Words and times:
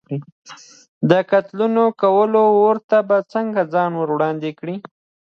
د 1.09 1.11
قاتلانو 1.29 1.85
د 1.91 1.95
ګولیو 2.01 2.45
اور 2.63 2.77
ته 2.89 2.97
به 3.07 3.17
څنګه 3.33 3.61
ځان 3.73 3.91
ور 3.95 4.09
وړاندې 4.13 4.49
کړي. 4.59 4.75